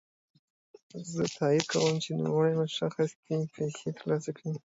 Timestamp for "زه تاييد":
1.13-1.65